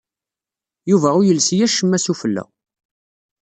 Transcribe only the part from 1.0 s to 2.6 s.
ur yelsi acemma sufella.